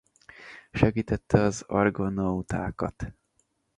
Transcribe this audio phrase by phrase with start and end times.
[0.71, 3.13] Segítette az argonautákat.